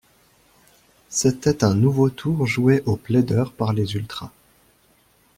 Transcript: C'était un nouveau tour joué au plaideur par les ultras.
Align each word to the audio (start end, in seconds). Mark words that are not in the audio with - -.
C'était 1.09 1.63
un 1.63 1.75
nouveau 1.75 2.09
tour 2.09 2.47
joué 2.47 2.81
au 2.87 2.95
plaideur 2.97 3.53
par 3.53 3.71
les 3.71 3.93
ultras. 3.93 4.31